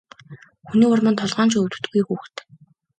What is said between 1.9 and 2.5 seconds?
хүүхэд.